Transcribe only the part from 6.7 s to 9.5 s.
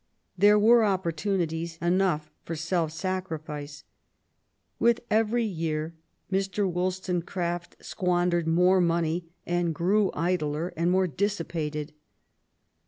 stonecraft squandered more money,